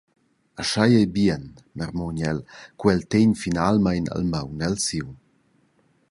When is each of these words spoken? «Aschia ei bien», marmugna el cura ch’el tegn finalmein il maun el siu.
«Aschia 0.61 0.95
ei 1.01 1.09
bien», 1.17 1.43
marmugna 1.77 2.25
el 2.35 2.39
cura 2.79 2.91
ch’el 2.95 3.05
tegn 3.11 3.31
finalmein 3.43 4.11
il 4.17 4.25
maun 4.33 4.65
el 4.69 4.75
siu. 4.87 5.07